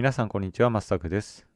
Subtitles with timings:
[0.00, 1.46] 皆さんこんにちは、マスタクです。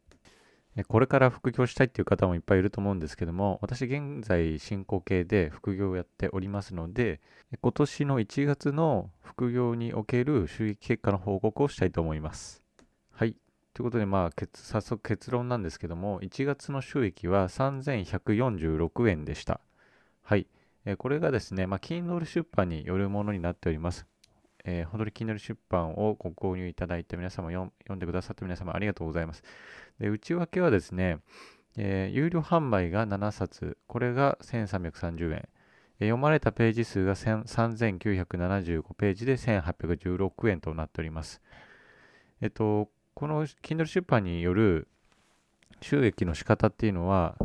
[0.89, 7.23] これから副業したいっていう方もいっぱいいると思うんですけども、私現在進行形で副業をやっておりますので、
[7.59, 12.63] 今年の1月の副業における収益結果の報告をしたいと思います。
[13.13, 13.35] はい。
[13.73, 19.63] ということで、まあ、早速結論なんですけども、1月の収益は3146円でした。
[20.21, 20.47] はい。
[20.99, 24.07] これがですね、まあ、Kindle 出版によるものになっております。
[24.65, 29.43] えー、本当に Kindle 出版をご購入いただいて皆様読んでくださった皆様ありがとうございます。
[29.99, 31.19] で内訳はですね、
[31.77, 35.49] えー、有料販売が7冊、これが1330円。
[36.01, 41.41] えー、読まれたページ数が3975ページで1816円となっております。
[42.41, 44.89] えっと、この Kindle 出版による
[45.81, 47.37] 収益の仕方っていうのは、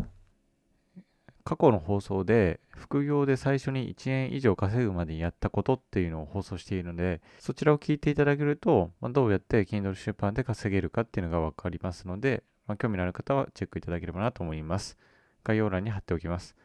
[1.50, 14.96] 過去の放送で副業で最初に1円以上稼ぐまでやったことっていうのを放送しているのでそちらを聞いていただけると、まあ、どうやって Kindle 出版で稼げるかっていうのが分かりますので、まあ、興味のある方はチェックいただければなと思います。
[15.44, 16.56] 概要欄に貼っておきます。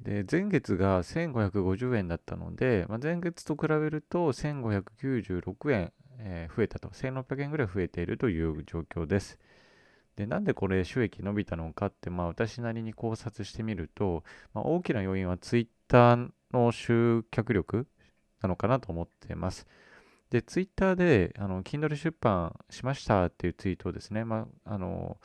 [0.00, 6.88] で前月が1550円だったので、まあ、前月と比べると1596円、えー、増えたと。
[6.88, 9.38] 1600円ぐらい増えているという状況です。
[10.16, 16.18] で、なんでこれ収益伸びたのかって、まあ私なりに考察してみると、まあ、大きな要因は Twitter
[16.52, 17.86] の集客力
[18.42, 19.66] なのかなと思ってます。
[20.30, 25.18] で、Twitter で、あの、Kindle 出版しましたっていうツイートをですね、まあ、あの、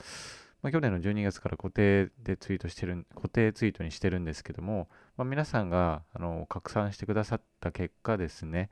[0.62, 8.70] まあ、去年の12月から固定でツイートしてる、固定ツイートにしてるんですけども、まあ、皆さんが、あの、拡散してくださった結果ですね、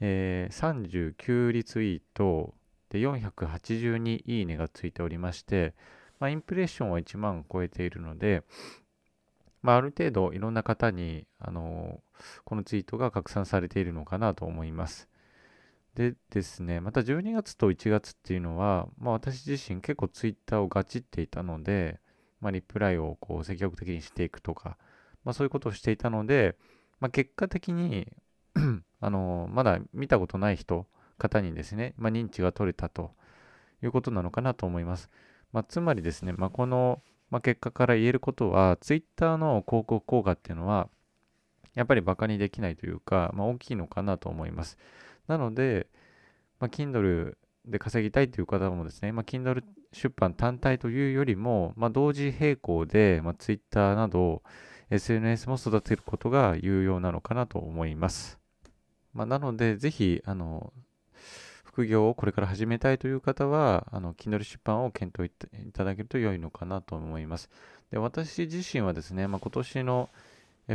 [0.00, 2.54] えー、39リツイート、
[2.90, 5.74] で、482いいねがついておりまして、
[6.20, 8.42] まあ、インプレッションは1万超えているので、
[9.62, 12.00] まあ、ある程度いろんな方に、あの
[12.44, 15.08] このツイートが拡散されているのかなと思います。
[15.94, 21.98] でですね、また12月と1月っていうのは、まあ、私自身結構ツイッターをガチっていたので、
[22.40, 24.76] まあ、リプライをこう積極的にしていくとか、
[25.24, 26.56] まあ、そういうことをしていたので、
[27.00, 28.06] まあ、結果的に
[29.00, 30.86] あのまだ見たことない人
[31.18, 33.12] 方にですね、まあ、認知が取れたと
[33.82, 35.10] いうことなのかなと思います。
[35.52, 40.88] まあ、つまりですね、まあ、この、ま結果から言えることは、Twitter の広告効果っていうのは、
[41.74, 44.78] やっぱりバカにできないというか、ま大きいのかなと思います。
[45.26, 45.88] なので、
[46.58, 47.36] ま、Kindle
[47.66, 49.62] で稼ぎたいという方もですね、ま、Kindle
[49.92, 54.42] 出版単体というよりも、ま、同時並行で、まあ、Twitter など
[54.90, 58.38] SNS も育てることが有用なのかなと思います。
[59.12, 60.72] まあ、なので、ぜひ、あの、
[61.78, 67.50] 副業をこれから始めたいという方は、あの、Kindle 出版を検討いただけると良いのかなと思います。
[67.92, 70.08] で、私自身はですね、まあ、今年の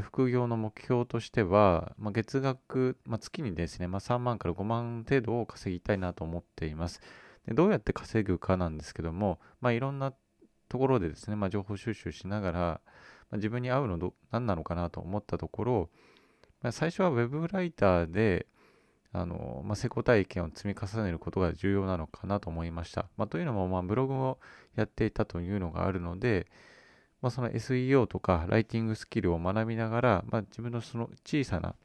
[0.02, 7.02] 副業の目標としては、まあ、月額、まあ、月にですね、まあ、3万から5万程度を稼ぎたいなと思っています。
[7.46, 10.14] でどうやって稼ぐかなんですけども、まあ、いろんな
[10.70, 12.80] ところでですね、まあ、情報収集しながら、ま
[13.32, 15.90] あ、自分に合うのど何なのかなと思ったところ、
[16.62, 18.48] まあ、最初は Web ライターで、
[19.14, 23.06] あの、まあ、成功体験を積み重ねることが重要なのかなと思いました。
[23.16, 24.40] まあ、というのも、まあ、ブログを
[24.76, 26.48] やっていたというのがあるので、
[27.22, 31.76] まあ、その SEO とかライティングスキルを学びながら、まあ、自分のその小さな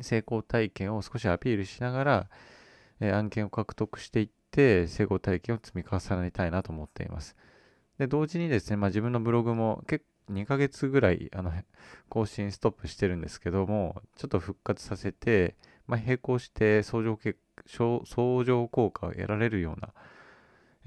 [0.00, 2.28] 成功体験を少しアピールしながら、
[3.00, 7.36] えー、案件を獲得していって成功体験を積み重ねたいなと思っています。
[7.98, 11.52] で、同時にですね、まあ、自分のブログも結構2ヶ月ぐらいあの
[12.08, 15.56] 更新ストップしてるんですけども、ちょっと復活させて、
[15.86, 17.18] まあ、並行して相乗
[17.66, 19.92] 相乗効果を得られるような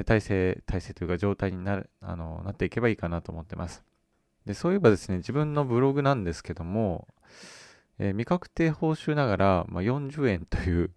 [0.05, 3.83] 体制、体制というか状態になるあのなっていけばいいかなと思ってます。
[4.45, 7.07] でそういえばですね、自分のブログなんですけども、
[7.99, 10.91] えー、未確定報酬ながら、まあ、40円という、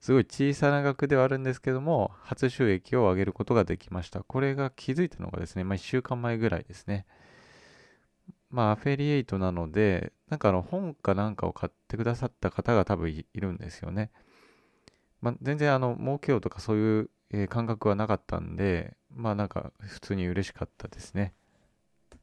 [0.00, 4.22] すごい小さな額ではあるんですけども、初収益を上げることができました。
[4.22, 7.06] これが気づいたのがですね、まあ、1週間前ぐらいですね。
[8.52, 14.10] まあ、アフェリエイトなので、なんかあの本かなんかを買ってくださった方が多分いるんですよね。
[15.22, 21.32] まあ、全然あの、儲けようとかそういう、え、感覚はなかったんで、まあなんか普通に嬉しかったですね。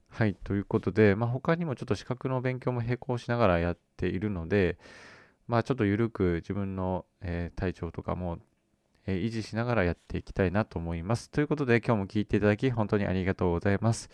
[0.08, 4.78] はい、ということで、まあ、他にもちょっと資格の勉強も並行しながらやっているので、
[5.48, 8.38] まあちょっと緩く自分の、え、体調とかも、
[9.08, 11.32] え、維持しながらやっていきたいなと思います。
[11.32, 14.10] ということで今日も聞いていただき本当にありがとうございます。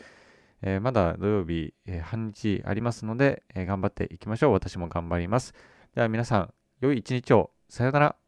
[0.66, 4.52] えー、まだ土曜日、えー、半日ありますので、えー、頑張っていきましょう。
[4.54, 5.54] 私も頑張ります。
[5.94, 7.52] では皆さん、良い一日を。
[7.70, 8.25] さようなら。